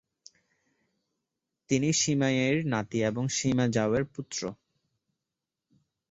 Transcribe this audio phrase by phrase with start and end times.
[1.69, 4.41] তিনি সিমা য়ির নাতী এবং সিমা ঝাওয়ের পুত্র।